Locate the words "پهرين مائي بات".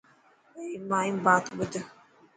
0.51-1.45